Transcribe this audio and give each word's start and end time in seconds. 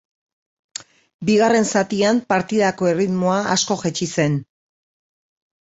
Bigarren 1.29 1.67
zatian 1.75 2.21
partidako 2.33 2.91
erritmoa 2.95 3.39
asko 3.57 3.81
jeitsi 3.85 4.09
zen. 4.21 4.41